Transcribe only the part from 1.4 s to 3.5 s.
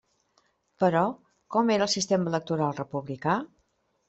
¿com era el sistema electoral republicà?